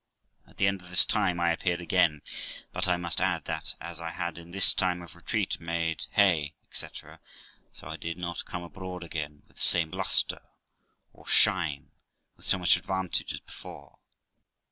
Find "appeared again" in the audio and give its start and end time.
1.51-2.23